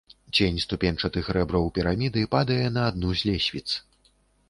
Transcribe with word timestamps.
Цень 0.37 0.55
ступеньчатых 0.63 1.29
рэбраў 1.37 1.69
піраміды 1.77 2.25
падае 2.35 2.61
на 2.79 2.89
адну 2.93 3.15
з 3.21 3.33
лесвіц. 3.33 3.67